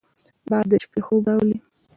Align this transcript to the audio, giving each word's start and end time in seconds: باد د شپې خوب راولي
باد 0.49 0.65
د 0.71 0.73
شپې 0.83 0.99
خوب 1.05 1.21
راولي 1.29 1.57